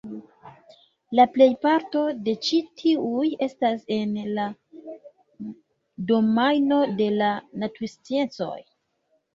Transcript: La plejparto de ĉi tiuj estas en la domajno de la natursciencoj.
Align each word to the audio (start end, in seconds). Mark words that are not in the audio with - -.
La 1.17 1.25
plejparto 1.35 2.01
de 2.29 2.33
ĉi 2.47 2.61
tiuj 2.83 3.27
estas 3.49 3.85
en 3.99 4.17
la 4.41 4.47
domajno 6.15 6.83
de 7.03 7.13
la 7.23 7.33
natursciencoj. 7.67 8.55